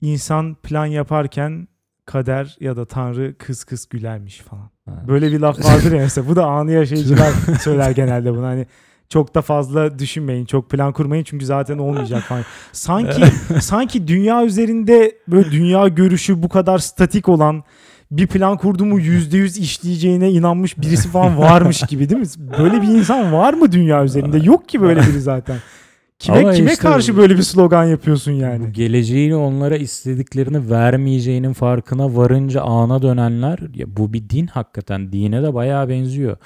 [0.00, 1.68] İnsan plan yaparken
[2.06, 4.73] kader ya da tanrı kıs kıs gülermiş falan.
[4.88, 5.04] Ha.
[5.08, 6.28] Böyle bir laf vardır ya mesela.
[6.28, 8.46] Bu da anı yaşayıcılar söyler genelde bunu.
[8.46, 8.66] Hani
[9.08, 12.42] çok da fazla düşünmeyin, çok plan kurmayın çünkü zaten olmayacak falan.
[12.72, 13.24] Sanki
[13.60, 17.64] sanki dünya üzerinde böyle dünya görüşü bu kadar statik olan
[18.10, 22.26] bir plan kurduğumu yüzde yüz işleyeceğine inanmış birisi falan varmış gibi değil mi?
[22.58, 24.38] Böyle bir insan var mı dünya üzerinde?
[24.38, 25.56] Yok ki böyle biri zaten.
[26.18, 28.66] Kime Ama kime işte- karşı böyle bir slogan yapıyorsun yani?
[28.68, 35.42] Bu geleceğini onlara istediklerini vermeyeceğinin farkına varınca ana dönenler ya bu bir din hakikaten dine
[35.42, 36.36] de bayağı benziyor.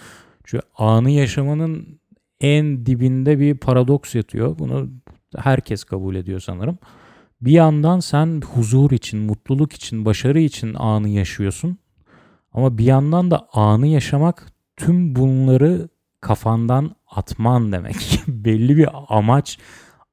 [0.45, 2.01] Çünkü anı yaşamanın
[2.41, 4.59] en dibinde bir paradoks yatıyor.
[4.59, 4.89] Bunu
[5.37, 6.79] herkes kabul ediyor sanırım.
[7.41, 11.79] Bir yandan sen huzur için, mutluluk için, başarı için anı yaşıyorsun.
[12.53, 15.89] Ama bir yandan da anı yaşamak tüm bunları
[16.21, 18.21] kafandan atman demek.
[18.29, 19.59] Belli bir amaç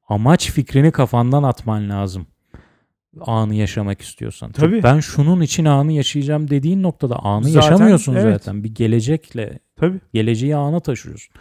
[0.08, 2.26] amaç fikrini kafandan atman lazım.
[3.20, 4.52] anı yaşamak istiyorsan.
[4.52, 4.82] Tabii.
[4.82, 8.44] Ben şunun için anı yaşayacağım dediğin noktada anı Zaten, yaşamıyorsun evet.
[8.44, 8.64] zaten.
[8.64, 10.00] Bir gelecekle Tabii.
[10.14, 11.34] geleceği ana taşıyorsun.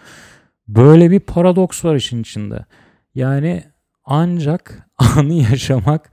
[0.67, 2.65] Böyle bir paradoks var işin içinde.
[3.15, 3.63] Yani
[4.05, 6.11] ancak anı yaşamak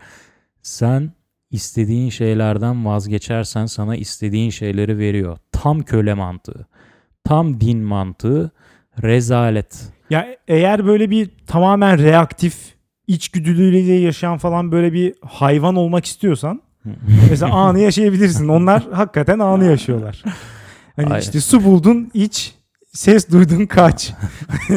[0.63, 1.13] sen
[1.51, 5.39] istediğin şeylerden vazgeçersen sana istediğin şeyleri veriyor.
[5.53, 6.67] Tam köle mantığı.
[7.25, 8.51] Tam din mantığı.
[9.03, 9.83] Rezalet.
[10.11, 12.55] Ya eğer böyle bir tamamen reaktif
[13.07, 16.63] içgüdüleriyle yaşayan falan böyle bir hayvan olmak istiyorsan
[17.31, 18.49] mesela anı yaşayabilirsin.
[18.49, 20.23] Onlar hakikaten anı yaşıyorlar.
[20.97, 21.21] Hani Aynen.
[21.21, 22.55] işte su buldun iç,
[22.93, 24.13] ses duydun kaç.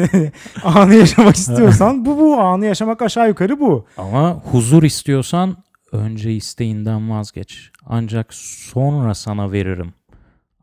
[0.64, 3.86] anı yaşamak istiyorsan bu bu anı yaşamak aşağı yukarı bu.
[3.96, 5.56] Ama huzur istiyorsan
[5.92, 7.70] önce isteğinden vazgeç.
[7.86, 9.92] Ancak sonra sana veririm.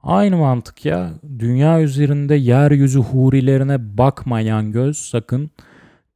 [0.04, 1.14] Aynı mantık ya.
[1.40, 5.52] Dünya üzerinde yeryüzü hurilerine bakmayan göz sakın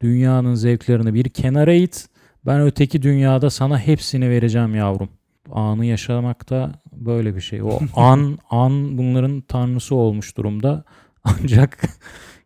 [0.02, 2.08] dünyanın zevklerini bir kenara it.
[2.46, 5.08] Ben öteki dünyada sana hepsini vereceğim yavrum.
[5.52, 7.62] Anı yaşamak da böyle bir şey.
[7.62, 10.84] O an an bunların tanrısı olmuş durumda.
[11.24, 11.82] Ancak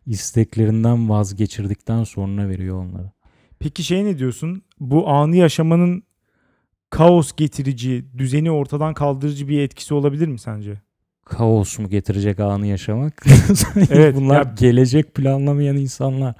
[0.05, 3.11] isteklerinden vazgeçirdikten sonra veriyor onları.
[3.59, 4.61] Peki şey ne diyorsun?
[4.79, 6.03] Bu anı yaşamanın
[6.89, 10.81] kaos getirici, düzeni ortadan kaldırıcı bir etkisi olabilir mi sence?
[11.25, 13.25] Kaos mu getirecek anı yaşamak?
[13.89, 16.35] Evet, Bunlar ya- gelecek planlamayan insanlar.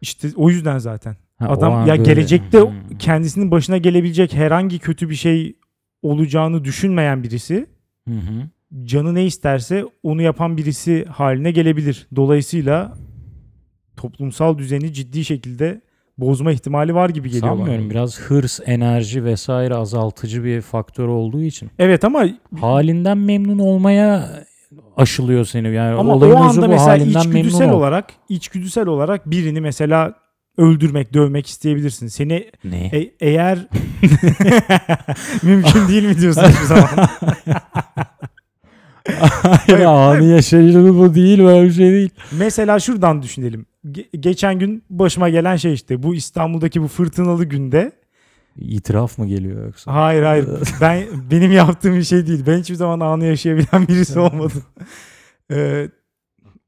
[0.00, 1.16] İşte o yüzden zaten.
[1.38, 2.98] Ha, Adam ya böyle- gelecekte Hmm.
[2.98, 5.56] kendisinin başına gelebilecek herhangi kötü bir şey
[6.02, 7.66] olacağını düşünmeyen birisi
[8.08, 8.48] Hı hı.
[8.84, 12.06] canı ne isterse onu yapan birisi haline gelebilir.
[12.16, 12.96] Dolayısıyla
[13.96, 15.80] toplumsal düzeni ciddi şekilde
[16.18, 17.56] bozma ihtimali var gibi geliyor bana.
[17.56, 21.70] Sanmıyorum biraz hırs, enerji vesaire azaltıcı bir faktör olduğu için.
[21.78, 22.26] Evet ama
[22.60, 24.30] Halinden memnun olmaya
[24.96, 25.74] aşılıyor seni.
[25.74, 30.14] Yani ama o anda mesela içgüdüsel olarak içgüdüsel olarak birini mesela
[30.58, 32.06] öldürmek, dövmek isteyebilirsin.
[32.06, 32.86] Seni Ne?
[32.86, 33.58] e- eğer
[35.42, 36.88] mümkün değil mi diyorsun hiçbir zaman?
[39.16, 42.10] Hayır, anı yaşayıcılığı bu değil böyle bir şey değil.
[42.32, 43.66] Mesela şuradan düşünelim.
[43.86, 47.92] Ge- geçen gün başıma gelen şey işte bu İstanbul'daki bu fırtınalı günde.
[48.56, 49.94] İtiraf mı geliyor yoksa?
[49.94, 50.46] Hayır hayır
[50.80, 52.44] ben benim yaptığım bir şey değil.
[52.46, 54.62] Ben hiçbir zaman anı yaşayabilen birisi olmadım.
[55.52, 55.88] Ee,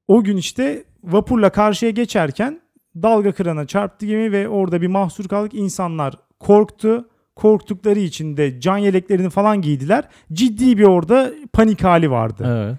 [0.09, 2.61] o gün işte vapurla karşıya geçerken
[2.97, 5.55] dalga kırana çarptı gemi ve orada bir mahsur kaldık.
[5.55, 7.09] İnsanlar korktu.
[7.41, 10.05] Korktukları için de can yeleklerini falan giydiler.
[10.33, 12.45] Ciddi bir orada panik hali vardı.
[12.69, 12.79] Evet.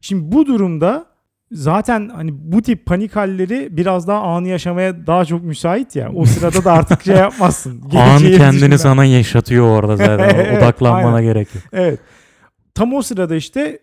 [0.00, 1.06] Şimdi bu durumda
[1.52, 6.10] zaten hani bu tip panik halleri biraz daha anı yaşamaya daha çok müsait ya.
[6.14, 7.82] O sırada da artık şey yapmazsın.
[7.84, 8.78] An Geleceği kendini düşünme.
[8.78, 10.18] sana yaşatıyor orada zaten.
[10.34, 11.32] Evet, Odaklanmana aynen.
[11.32, 11.64] gerek yok.
[11.72, 12.00] Evet.
[12.74, 13.78] Tam o sırada işte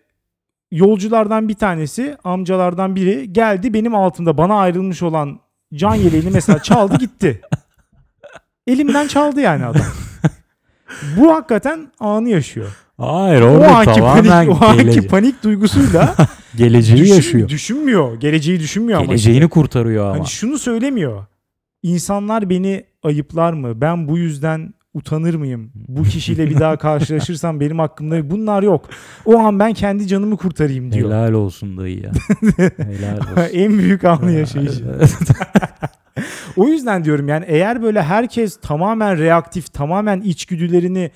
[0.70, 5.40] yolculardan bir tanesi, amcalardan biri geldi benim altımda bana ayrılmış olan
[5.74, 7.40] can yeleğini mesela çaldı gitti.
[8.66, 9.82] Elimden çaldı yani adam.
[11.16, 12.66] Bu hakikaten anı yaşıyor.
[12.98, 16.14] Hayır O orada anki tamamen panik, o anki gelece- panik duygusuyla
[16.56, 17.48] geleceği düşün- yaşıyor.
[17.48, 18.20] düşünmüyor.
[18.20, 19.06] Geleceği düşünmüyor ama.
[19.06, 20.14] Geleceğini kurtarıyor ama.
[20.18, 21.24] Hani şunu söylemiyor.
[21.82, 23.80] İnsanlar beni ayıplar mı?
[23.80, 25.70] Ben bu yüzden utanır mıyım?
[25.74, 28.88] Bu kişiyle bir daha karşılaşırsam benim hakkımda bunlar yok.
[29.24, 31.08] O an ben kendi canımı kurtarayım diyor.
[31.10, 32.12] Helal olsun dayı ya.
[32.76, 33.42] Helal olsun.
[33.52, 34.84] en büyük anı yaşayışı.
[36.56, 41.10] O yüzden diyorum yani eğer böyle herkes tamamen reaktif, tamamen içgüdülerini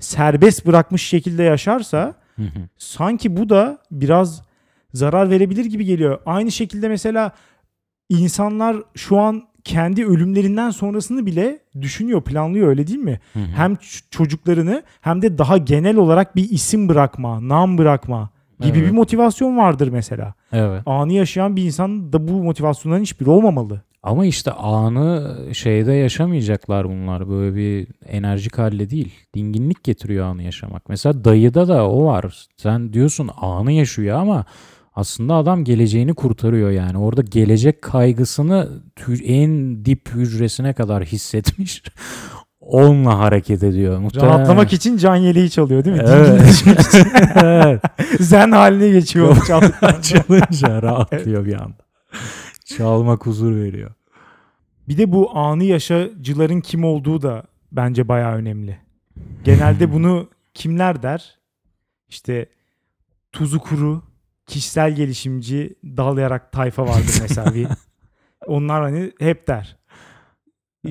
[0.00, 2.14] serbest bırakmış şekilde yaşarsa
[2.78, 4.42] sanki bu da biraz
[4.94, 6.18] zarar verebilir gibi geliyor.
[6.26, 7.32] Aynı şekilde mesela
[8.08, 13.20] insanlar şu an kendi ölümlerinden sonrasını bile düşünüyor, planlıyor öyle değil mi?
[13.32, 13.44] Hı hı.
[13.56, 13.76] Hem
[14.10, 18.88] çocuklarını hem de daha genel olarak bir isim bırakma, nam bırakma gibi Evet.
[18.88, 20.34] bir motivasyon vardır mesela.
[20.52, 20.82] Evet.
[20.86, 23.82] Anı yaşayan bir insan da bu motivasyonların hiçbiri olmamalı.
[24.02, 27.28] Ama işte anı şeyde yaşamayacaklar bunlar.
[27.28, 29.14] Böyle bir enerjik halde değil.
[29.34, 30.88] Dinginlik getiriyor anı yaşamak.
[30.88, 32.46] Mesela dayıda da o var.
[32.56, 34.44] Sen diyorsun anı yaşıyor ama
[34.94, 36.98] aslında adam geleceğini kurtarıyor yani.
[36.98, 38.68] Orada gelecek kaygısını
[39.24, 41.82] en dip hücresine kadar hissetmiş.
[42.60, 43.98] Onunla hareket ediyor.
[43.98, 44.30] Muhtemelen.
[44.30, 46.04] Rahatlamak için can yeleği çalıyor değil mi?
[46.06, 46.50] Evet.
[46.50, 46.76] İçin.
[47.34, 47.82] evet.
[48.20, 49.36] Zen haline geçiyor.
[50.02, 51.88] Çalınca rahatlıyor bir anda.
[52.76, 53.90] Çalmak huzur veriyor.
[54.88, 58.78] Bir de bu anı yaşacıların kim olduğu da bence bayağı önemli.
[59.44, 61.38] Genelde bunu kimler der?
[62.08, 62.48] İşte
[63.32, 64.02] tuzu kuru,
[64.46, 67.68] kişisel gelişimci, dalayarak tayfa vardır mesela bir.
[68.46, 69.76] Onlar hani hep der.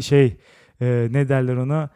[0.02, 0.38] Şey
[0.82, 1.90] e, ne derler ona?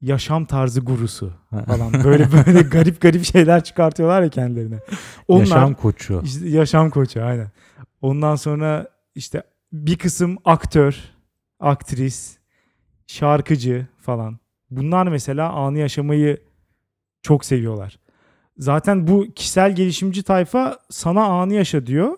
[0.00, 1.32] Yaşam tarzı gurusu
[1.66, 2.04] falan.
[2.04, 4.78] Böyle böyle garip garip şeyler çıkartıyorlar ya kendilerine.
[5.28, 6.22] Onlar, Yaşam koçu.
[6.24, 7.50] İşte yaşam koçu aynen.
[8.02, 10.96] Ondan sonra işte bir kısım aktör,
[11.60, 12.38] aktris,
[13.06, 14.38] şarkıcı falan.
[14.70, 16.38] Bunlar mesela anı yaşamayı
[17.22, 17.98] çok seviyorlar.
[18.58, 22.16] Zaten bu kişisel gelişimci tayfa sana anı yaşa diyor.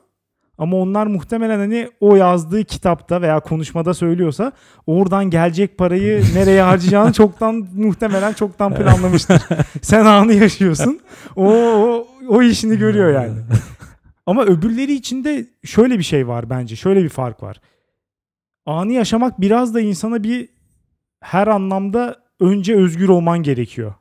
[0.59, 4.53] Ama onlar muhtemelen hani o yazdığı kitapta veya konuşmada söylüyorsa
[4.87, 9.43] oradan gelecek parayı nereye harcayacağını çoktan muhtemelen çoktan planlamıştır.
[9.83, 11.01] Sen anı yaşıyorsun.
[11.37, 13.39] O, o, o işini görüyor yani.
[14.27, 16.77] Ama öbürleri için de şöyle bir şey var bence.
[16.77, 17.61] Şöyle bir fark var.
[18.67, 20.49] Anı yaşamak biraz da insana bir
[21.21, 23.95] her anlamda önce özgür olman gerekiyor.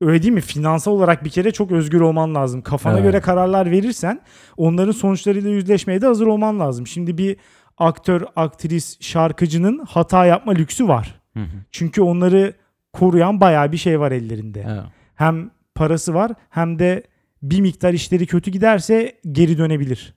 [0.00, 0.40] Öyle değil mi?
[0.40, 2.62] Finansal olarak bir kere çok özgür olman lazım.
[2.62, 3.04] Kafana Evet.
[3.04, 4.20] göre kararlar verirsen
[4.56, 6.86] onların sonuçlarıyla yüzleşmeye de hazır olman lazım.
[6.86, 7.36] Şimdi bir
[7.78, 11.20] aktör, aktris, şarkıcının hata yapma lüksü var.
[11.34, 11.46] Hı hı.
[11.70, 12.52] Çünkü onları
[12.92, 14.66] koruyan bayağı bir şey var ellerinde.
[14.68, 14.84] Evet.
[15.14, 17.02] Hem parası var hem de
[17.50, 20.14] bir miktar işleri kötü giderse geri dönebilir.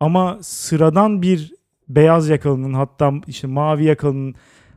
[0.00, 1.54] Ama sıradan bir
[1.88, 4.34] beyaz yakalının hatta işte mavi yakalının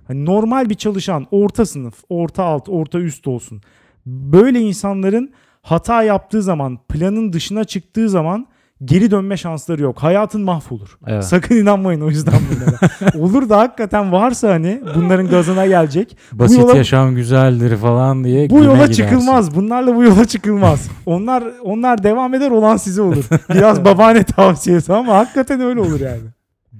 [0.07, 3.61] hani normal bir çalışan orta sınıf, orta alt, orta üst olsun.
[4.05, 8.47] Böyle insanların hata yaptığı zaman, planın dışına çıktığı zaman
[8.85, 9.97] geri dönme şansları yok.
[10.03, 10.97] Hayatın mahvolur.
[11.07, 11.23] Evet.
[11.25, 12.79] Sakın inanmayın o yüzden bunlara.
[13.25, 16.17] Olur da hakikaten varsa hani bunların gazına gelecek.
[16.33, 18.93] Basit yola- yaşam güzeldir falan diye Bu yola gidersin.
[18.93, 19.55] çıkılmaz.
[19.55, 20.89] Bunlarla bu yola çıkılmaz.
[21.05, 23.25] onlar onlar devam eder olan size olur.
[23.49, 26.21] Biraz babaanne tavsiyesi ama hakikaten öyle olur yani.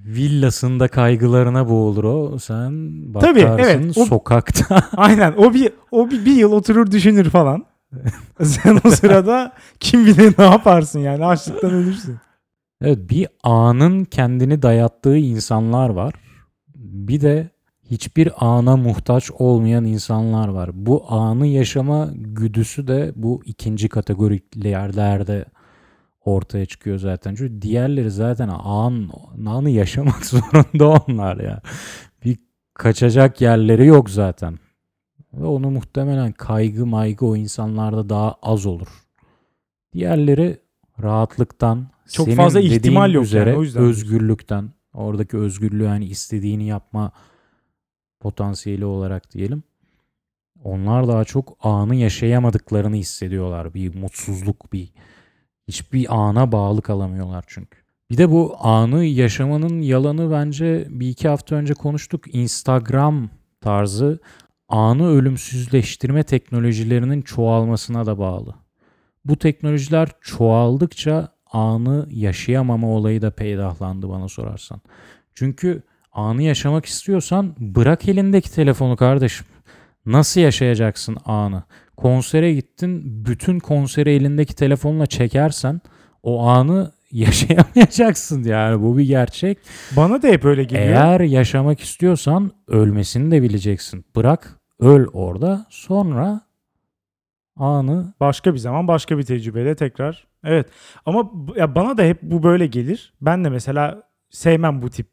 [0.05, 2.39] Villasında kaygılarına boğulur o.
[2.39, 3.97] Sen Tabii, bakarsın evet.
[3.97, 4.81] O- sokakta.
[4.97, 5.33] Aynen.
[5.37, 7.63] O bir o bir, bir yıl oturur düşünür falan.
[8.43, 12.17] Sen o sırada kim bilir ne yaparsın yani açlıktan ölürsün.
[12.81, 16.13] evet bir anın kendini dayattığı insanlar var.
[16.75, 17.49] Bir de
[17.91, 20.69] hiçbir ana muhtaç olmayan insanlar var.
[20.73, 25.45] Bu anı yaşama güdüsü de bu ikinci kategorilerde
[26.25, 27.35] ortaya çıkıyor zaten.
[27.35, 29.09] Çünkü diğerleri zaten an,
[29.47, 31.61] anı yaşamak zorunda onlar ya.
[32.25, 32.37] Bir
[32.73, 34.59] kaçacak yerleri yok zaten.
[35.33, 38.87] Ve onu muhtemelen kaygı maygı o insanlarda daha az olur.
[39.93, 40.59] Diğerleri
[41.03, 43.83] rahatlıktan, Çok senin fazla ihtimal yok üzere yani, o yüzden.
[43.83, 47.11] özgürlükten, oradaki özgürlüğü hani istediğini yapma
[48.19, 49.63] potansiyeli olarak diyelim.
[50.63, 53.73] Onlar daha çok anı yaşayamadıklarını hissediyorlar.
[53.73, 54.89] Bir mutsuzluk, bir
[55.67, 57.79] hiçbir ana bağlı kalamıyorlar çünkü.
[58.09, 62.35] Bir de bu anı yaşamanın yalanı bence bir iki hafta önce konuştuk.
[62.35, 63.29] Instagram
[63.61, 64.19] tarzı
[64.71, 68.55] anı ölümsüzleştirme teknolojilerinin çoğalmasına da bağlı.
[69.25, 74.81] Bu teknolojiler çoğaldıkça anı yaşayamama olayı da peydahlandı bana sorarsan.
[75.35, 79.45] Çünkü anı yaşamak istiyorsan bırak elindeki telefonu kardeşim.
[80.05, 81.63] Nasıl yaşayacaksın anı?
[81.97, 85.81] Konsere gittin, bütün konseri elindeki telefonla çekersen
[86.23, 89.57] o anı yaşayamayacaksın yani bu bir gerçek.
[89.97, 90.87] Bana da hep öyle geliyor.
[90.87, 94.05] Eğer yaşamak istiyorsan ölmesini de bileceksin.
[94.15, 96.41] Bırak öl orada sonra
[97.55, 100.27] anı Başka bir zaman başka bir tecrübeyle tekrar.
[100.43, 100.69] Evet.
[101.05, 103.13] Ama ya bana da hep bu böyle gelir.
[103.21, 105.07] Ben de mesela sevmem bu tip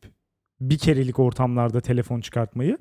[0.61, 2.79] bir kerelik ortamlarda telefon çıkartmayı.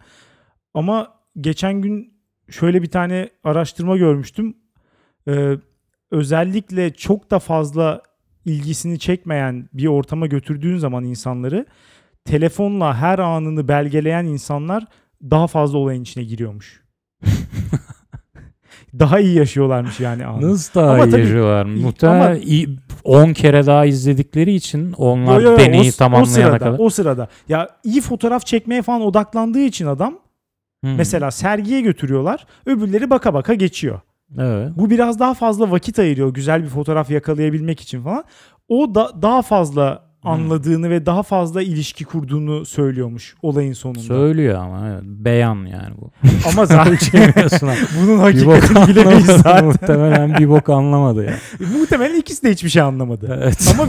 [0.73, 2.13] Ama geçen gün
[2.49, 4.57] şöyle bir tane araştırma görmüştüm.
[5.27, 5.57] Ee,
[6.11, 8.01] özellikle çok da fazla
[8.45, 11.65] ilgisini çekmeyen bir ortama götürdüğün zaman insanları
[12.25, 14.85] telefonla her anını belgeleyen insanlar
[15.23, 16.81] daha fazla olayın içine giriyormuş.
[18.99, 20.51] daha iyi yaşıyorlarmış yani anı.
[20.51, 21.65] nasıl daha Ama iyi tabii- yaşıyorlar?
[21.65, 26.57] Muhtemelen iyi- 10 kere daha izledikleri için onlar Yo, yo, deneyi o, o tamamlayana sırada,
[26.59, 26.79] kadar.
[26.79, 27.27] O sırada.
[27.49, 30.19] Ya iyi fotoğraf çekmeye falan odaklandığı için adam
[30.83, 30.95] Hmm.
[30.95, 32.45] mesela sergiye götürüyorlar.
[32.65, 33.99] Öbürleri baka baka geçiyor.
[34.39, 34.71] Evet.
[34.75, 38.23] Bu biraz daha fazla vakit ayırıyor güzel bir fotoğraf yakalayabilmek için falan.
[38.67, 40.33] O da daha fazla Hmm.
[40.33, 43.99] anladığını ve daha fazla ilişki kurduğunu söylüyormuş olayın sonunda.
[43.99, 45.01] Söylüyor ama evet.
[45.03, 46.11] Beyan yani bu.
[46.51, 46.97] Ama zaten abi.
[48.01, 49.65] bunun hakikatini bilemeyiz zaten.
[49.65, 51.33] Muhtemelen bir bok anlamadı ya.
[51.79, 53.39] Muhtemelen ikisi de hiçbir şey anlamadı.
[53.43, 53.75] Evet.
[53.79, 53.87] Ama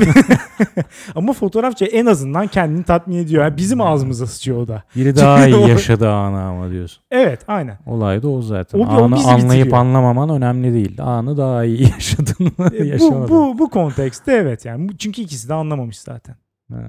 [1.14, 3.44] ama fotoğrafçı en azından kendini tatmin ediyor.
[3.44, 4.82] Yani bizim ağzımıza sıçıyor o da.
[4.96, 7.02] Biri daha o- iyi yaşadı anı ama diyorsun.
[7.10, 7.78] Evet, aynen.
[7.86, 8.78] Olay da o zaten.
[8.78, 9.76] O- o anı bizi anlayıp bitiriyor.
[9.76, 11.00] anlamaman önemli değil.
[11.02, 14.88] Anı daha iyi yaşadın mı E, bu, bu bu kontekste evet yani.
[14.98, 16.27] Çünkü ikisi de anlamamış zaten.
[16.72, 16.82] Ha.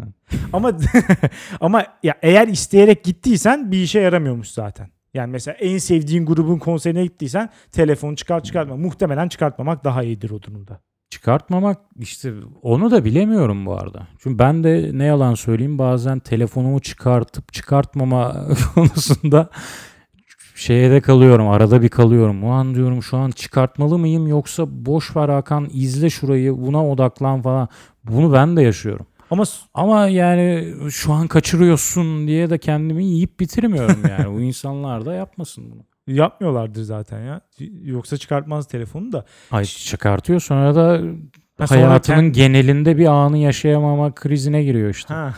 [0.54, 0.74] Ama
[1.62, 4.90] ama ya eğer isteyerek gittiysen bir işe yaramıyormuş zaten.
[5.14, 8.78] Yani mesela en sevdiğin grubun konserine gittiysen telefonu çıkart çıkartma.
[8.78, 10.80] Muhtemelen çıkartmamak daha iyidir o durumda.
[11.10, 14.08] Çıkartmamak işte onu da bilemiyorum bu arada.
[14.20, 19.50] Çünkü ben de ne yalan söyleyeyim bazen telefonumu çıkartıp çıkartmama konusunda
[20.56, 21.50] şeye de kalıyorum.
[21.50, 22.44] Arada bir kalıyorum.
[22.44, 27.68] Ulan diyorum şu an çıkartmalı mıyım yoksa boş ver Hakan izle şurayı buna odaklan falan.
[28.04, 29.06] Bunu ben de yaşıyorum.
[29.32, 34.36] Ama Ama yani şu an kaçırıyorsun diye de kendimi yiyip bitirmiyorum yani.
[34.36, 35.86] Bu insanlar da yapmasın bunu.
[36.16, 37.42] Yapmıyorlardır zaten ya.
[37.84, 39.26] Yoksa çıkartmaz telefonu da.
[39.52, 41.02] Ay çıkartıyor sonra da
[41.58, 45.14] Ha, sonra hayatının kend- genelinde bir anı yaşayamama krizine giriyor işte.
[45.14, 45.34] Ha.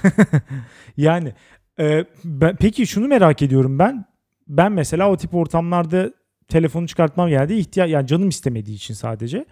[0.97, 1.33] yani
[1.79, 4.05] e, ben, peki şunu merak ediyorum ben.
[4.47, 6.11] Ben mesela o tip ortamlarda
[6.47, 7.53] telefonu çıkartmam geldi.
[7.53, 9.45] ihtiya yani canım istemediği için sadece.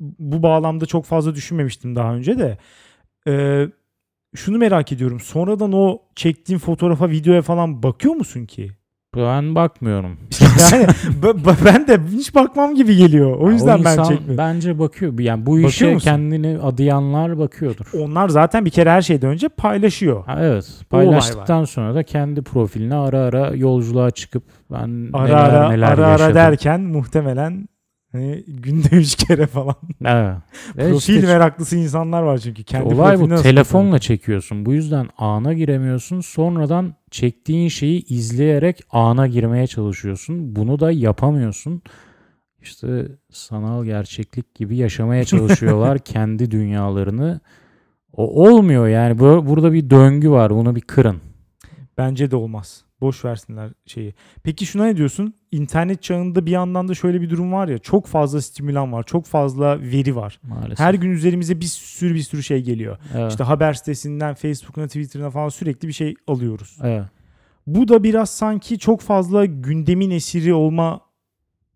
[0.00, 2.58] Bu bağlamda çok fazla düşünmemiştim daha önce de.
[3.28, 3.66] E,
[4.36, 5.20] şunu merak ediyorum.
[5.20, 8.70] Sonradan o çektiğin fotoğrafa, videoya falan bakıyor musun ki?
[9.16, 10.16] Ben bakmıyorum.
[10.72, 10.86] Yani
[11.66, 13.36] ben de hiç bakmam gibi geliyor.
[13.36, 14.38] O yüzden O ben çekmiyorum.
[14.38, 15.18] Bence bakıyor.
[15.18, 16.04] Yani bu Bakıyor işe musun?
[16.10, 17.86] kendini adayanlar bakıyordur.
[18.00, 20.24] Onlar zaten bir kere her şeyden önce paylaşıyor.
[20.24, 20.68] Ha, evet.
[20.90, 26.08] Paylaştıktan sonra da kendi profiline ara ara yolculuğa çıkıp ben Ara neler ara neler ara
[26.08, 26.26] yaşadım.
[26.26, 27.68] ara derken muhtemelen
[28.16, 29.74] hani günde üç kere falan.
[30.04, 30.36] Evet.
[30.76, 32.64] Ve Profil işte meraklısı insanlar var çünkü.
[32.64, 33.28] Kendi olay bu.
[33.42, 34.66] Telefonla çekiyorsun.
[34.66, 36.20] Bu yüzden ana giremiyorsun.
[36.20, 40.56] Sonradan çektiğin şeyi izleyerek ana girmeye çalışıyorsun.
[40.56, 41.82] Bunu da yapamıyorsun.
[42.62, 47.40] İşte sanal gerçeklik gibi yaşamaya çalışıyorlar kendi dünyalarını.
[48.12, 49.18] O olmuyor yani.
[49.18, 50.50] Bu- Burada bir döngü var.
[50.50, 51.16] Bunu bir kırın.
[51.98, 52.84] Bence de olmaz.
[53.00, 54.14] Boş versinler şeyi.
[54.42, 55.34] Peki şuna ne diyorsun?
[55.52, 57.78] İnternet çağında bir yandan da şöyle bir durum var ya.
[57.78, 59.02] Çok fazla stimülan var.
[59.02, 60.40] Çok fazla veri var.
[60.42, 60.78] Maalesef.
[60.78, 62.98] Her gün üzerimize bir sürü bir sürü şey geliyor.
[63.14, 63.30] Evet.
[63.30, 66.78] İşte haber sitesinden, Facebook'una, Twitter'ına falan sürekli bir şey alıyoruz.
[66.82, 67.04] Evet.
[67.66, 71.00] Bu da biraz sanki çok fazla gündemin esiri olma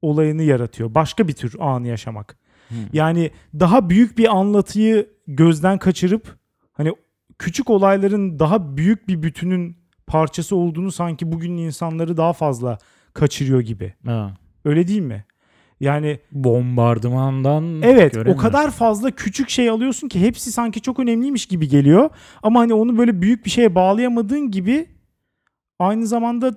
[0.03, 0.95] olayını yaratıyor.
[0.95, 2.37] Başka bir tür anı yaşamak.
[2.69, 2.75] Hı.
[2.93, 3.31] Yani
[3.61, 6.39] daha büyük bir anlatıyı gözden kaçırıp
[6.73, 6.93] hani
[7.39, 9.80] küçük olayların daha büyük bir bütünün
[10.11, 12.79] parçası olduğunu sanki bugünün insanları daha fazla
[13.15, 13.95] kaçırıyor gibi.
[14.09, 14.31] Evet.
[14.65, 15.25] Öyle değil mi?
[15.81, 21.69] Yani Bombardımandan evet o kadar fazla küçük şey alıyorsun ki hepsi sanki çok önemliymiş gibi
[21.69, 22.11] geliyor.
[22.43, 24.87] Ama hani onu böyle büyük bir şeye bağlayamadığın gibi
[25.79, 26.55] aynı zamanda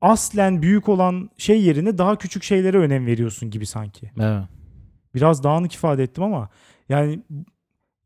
[0.00, 4.10] aslen büyük olan şey yerine daha küçük şeylere önem veriyorsun gibi sanki.
[4.20, 4.42] Evet.
[5.14, 6.48] biraz dağınık ifade ettim ama
[6.88, 7.22] yani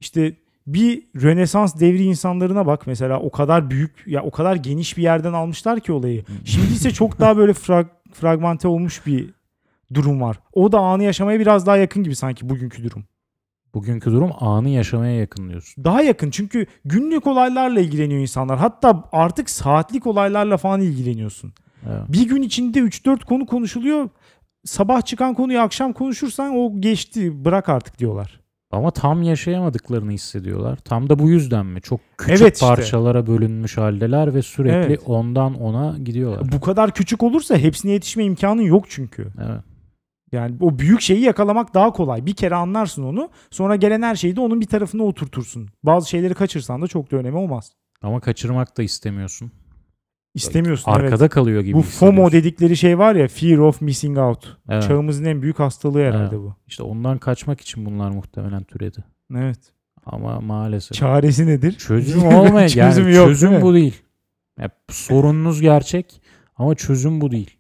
[0.01, 5.03] işte bir Rönesans devri insanlarına bak mesela o kadar büyük ya o kadar geniş bir
[5.03, 6.25] yerden almışlar ki olayı.
[6.45, 9.35] Şimdi ise çok daha böyle frag, fragmente olmuş bir
[9.95, 10.39] durum var.
[10.53, 13.05] O da anı yaşamaya biraz daha yakın gibi sanki bugünkü durum.
[13.75, 15.85] Bugünkü durum anı yaşamaya yakın diyorsun.
[15.85, 18.59] Daha yakın çünkü günlük olaylarla ilgileniyor insanlar.
[18.59, 21.53] Hatta artık saatlik olaylarla falan ilgileniyorsun.
[21.87, 22.03] Evet.
[22.09, 24.09] Bir gün içinde 3-4 konu konuşuluyor.
[24.65, 28.41] Sabah çıkan konuyu akşam konuşursan o geçti bırak artık diyorlar.
[28.77, 30.77] Ama tam yaşayamadıklarını hissediyorlar.
[30.77, 31.81] Tam da bu yüzden mi?
[31.81, 32.67] Çok küçük Evet işte.
[32.67, 35.01] parçalara bölünmüş haldeler ve sürekli Evet.
[35.07, 36.53] ondan ona gidiyorlar.
[36.53, 39.23] Bu kadar küçük olursa hepsine yetişme imkanın yok çünkü.
[39.23, 39.61] Evet.
[40.33, 42.27] Yani o büyük şeyi yakalamak daha kolay.
[42.27, 43.31] Bir kere anlarsın onu.
[43.51, 45.69] Sonra gelen her şeyi de onun bir tarafına oturtursun.
[45.83, 47.73] Bazı şeyleri kaçırsan da çok da önemi olmaz.
[48.03, 49.53] Ama kaçırmak da istemiyorsun.
[50.37, 51.35] İstemiyorsun Arkada evet.
[51.35, 54.57] kalıyor gibi Bu FOMO dedikleri şey var ya fear of missing out.
[54.69, 54.83] Evet.
[54.83, 56.45] Çağımızın en büyük hastalığı herhalde Evet.
[56.45, 56.57] bu.
[56.67, 59.05] İşte ondan kaçmak için bunlar muhtemelen türedi.
[59.37, 59.59] Evet.
[60.07, 60.99] Ama maalesef.
[60.99, 61.73] Çaresi nedir?
[61.73, 64.03] çözüm olmaya yani Çözüm yok, çözüm değil bu değil.
[64.61, 66.23] Ya, sorununuz gerçek
[66.57, 67.57] ama çözüm bu değil.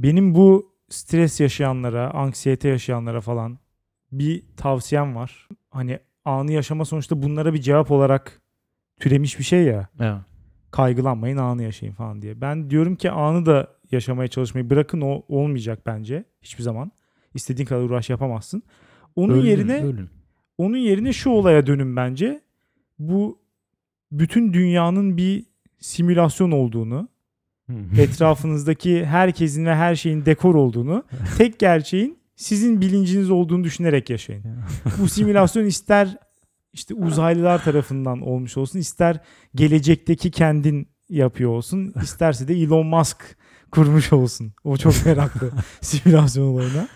[0.00, 3.58] Benim bu stres yaşayanlara, anksiyete yaşayanlara falan
[4.12, 5.48] bir tavsiyem var.
[5.70, 8.40] Hani anı yaşama sonuçta bunlara bir cevap olarak
[9.00, 9.88] türemiş bir şey ya.
[10.00, 10.16] Evet.
[10.76, 12.40] Kaygılanmayın anı yaşayın falan diye.
[12.40, 16.92] Ben diyorum ki anı da yaşamaya çalışmayı bırakın o olmayacak bence hiçbir zaman.
[17.34, 18.62] İstediğin kadar uğraş yapamazsın.
[19.16, 20.08] Onun Ölün, yerine ölün.
[20.58, 22.40] onun yerine şu olaya dönün bence.
[22.98, 23.38] Bu
[24.12, 25.44] bütün dünyanın bir
[25.78, 27.08] simülasyon olduğunu,
[27.66, 27.72] Hı.
[28.00, 31.04] etrafınızdaki herkesin ve her şeyin dekor olduğunu,
[31.38, 34.44] tek gerçeğin sizin bilinciniz olduğunu düşünerek yaşayın.
[35.00, 36.16] Bu simülasyon ister
[36.76, 39.20] işte uzaylılar tarafından olmuş olsun, ister
[39.54, 43.36] gelecekteki kendin yapıyor olsun, isterse de Elon Musk
[43.70, 44.52] kurmuş olsun.
[44.64, 46.88] O çok meraklı simülasyon olayına.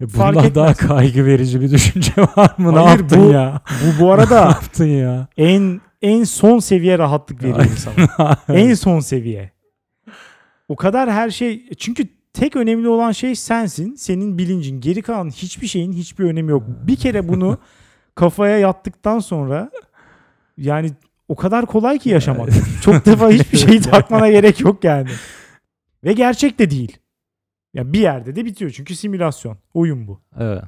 [0.00, 0.88] E, Fark Bundan daha etmez.
[0.88, 2.74] kaygı verici bir düşünce var mı?
[2.74, 3.60] ne Hayır, yaptın bu- ya?
[3.68, 5.28] Bu bu ne arada yaptın ya?
[5.36, 8.36] en en son seviye rahatlık veriyor insana.
[8.48, 9.52] en son seviye.
[10.68, 14.80] O kadar her şey çünkü tek önemli olan şey sensin, senin bilincin.
[14.80, 16.62] Geri kalan hiçbir şeyin hiçbir önemi yok.
[16.68, 17.58] Bir kere bunu
[18.20, 19.70] kafaya yattıktan sonra
[20.56, 20.90] yani
[21.28, 22.48] o kadar kolay ki yaşamak.
[22.82, 25.08] Çok defa hiçbir şeyi takmana gerek yok yani.
[26.04, 26.96] Ve gerçek de değil.
[27.74, 29.56] Ya bir yerde de bitiyor çünkü simülasyon.
[29.74, 30.20] Oyun bu.
[30.38, 30.62] evet.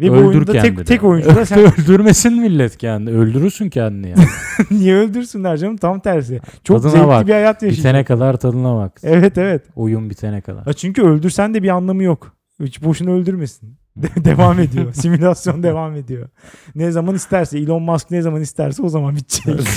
[0.00, 0.76] Ve bu Öldür oyunda kendini.
[0.76, 3.16] tek tek oyuncu da sen Öldürmesin millet kendini.
[3.16, 4.24] Öldürürsün kendini yani.
[4.70, 6.40] niye öldürsünler canım tam tersi.
[6.64, 7.26] Çok Tadına zevkli bak.
[7.26, 7.84] bir hayat yaşayacaksın.
[7.90, 9.00] bitene kadar tadına bak.
[9.02, 9.62] Evet evet.
[9.76, 10.64] Oyun bitene kadar.
[10.64, 12.36] Ha çünkü öldürsen de bir anlamı yok.
[12.62, 13.76] Hiç boşuna öldürmesin.
[13.96, 14.92] De- devam ediyor.
[14.92, 16.28] Simülasyon devam ediyor.
[16.74, 19.60] Ne zaman isterse Elon Musk ne zaman isterse o zaman bitecek.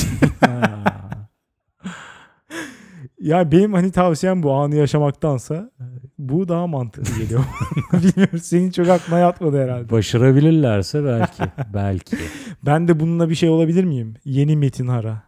[3.20, 5.72] Ya benim hani tavsiyem bu anı yaşamaktansa
[6.20, 7.44] bu daha mantıklı geliyor.
[7.94, 9.90] Bilmiyorum senin çok aklına yatmadı herhalde.
[9.90, 11.44] Başarabilirlerse belki.
[11.74, 12.18] belki.
[12.66, 14.14] Ben de bununla bir şey olabilir miyim?
[14.26, 15.24] Yeni Metin Hara.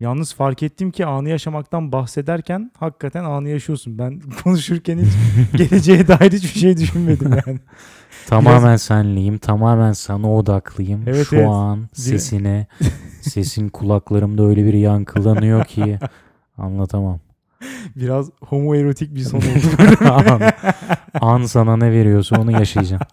[0.00, 3.98] Yalnız fark ettim ki anı yaşamaktan bahsederken hakikaten anı yaşıyorsun.
[3.98, 5.12] Ben konuşurken hiç
[5.58, 7.58] geleceğe dair hiçbir şey düşünmedim yani.
[8.26, 9.38] Tamamen senliyim.
[9.38, 11.02] Tamamen sana odaklıyım.
[11.06, 11.48] Evet, Şu evet.
[11.48, 12.66] an sesine,
[13.20, 15.98] sesin kulaklarımda öyle bir yankılanıyor ki
[16.58, 17.20] anlatamam.
[17.96, 20.10] Biraz homoerotik bir son oldu.
[20.10, 20.40] an,
[21.20, 23.08] an sana ne veriyorsa onu yaşayacaksın.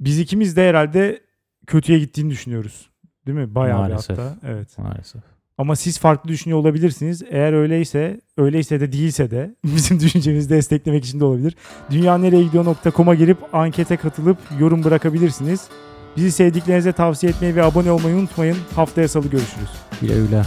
[0.00, 1.20] Biz ikimiz de herhalde
[1.66, 2.90] kötüye gittiğini düşünüyoruz.
[3.26, 3.54] Değil mi?
[3.54, 4.18] Bayağı Maalesef.
[4.18, 4.36] bir hatta.
[4.48, 4.78] Evet.
[4.78, 5.33] Maalesef.
[5.58, 7.22] Ama siz farklı düşünüyor olabilirsiniz.
[7.30, 11.56] Eğer öyleyse, öyleyse de değilse de bizim düşüncemizi desteklemek için de olabilir.
[11.90, 15.68] Dünyanereyegidiyor.com'a girip ankete katılıp yorum bırakabilirsiniz.
[16.16, 18.56] Bizi sevdiklerinize tavsiye etmeyi ve abone olmayı unutmayın.
[18.74, 19.70] Haftaya salı görüşürüz.
[20.00, 20.42] Güle güle.